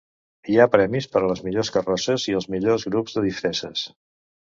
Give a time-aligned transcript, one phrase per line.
[0.51, 3.85] Hi ha premis per les millors carrosses i els millors grups de disfresses.